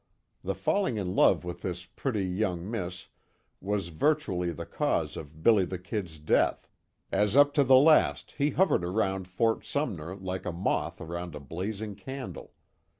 The 0.43 0.55
falling 0.55 0.97
in 0.97 1.13
love 1.15 1.45
with 1.45 1.61
this 1.61 1.85
pretty, 1.85 2.25
young 2.25 2.67
miss, 2.71 3.05
was 3.59 3.89
virtually 3.89 4.51
the 4.51 4.65
cause 4.65 5.15
of 5.15 5.43
"Billy 5.43 5.63
the 5.63 5.77
Kid's" 5.77 6.17
death, 6.17 6.67
as 7.11 7.37
up 7.37 7.53
to 7.53 7.63
the 7.63 7.77
last 7.77 8.31
he 8.39 8.49
hovered 8.49 8.83
around 8.83 9.27
Fort 9.27 9.63
Sumner 9.63 10.15
like 10.15 10.43
a 10.47 10.51
moth 10.51 11.01
around 11.01 11.35
a 11.35 11.39
blazing 11.39 11.93
candle. 11.93 12.55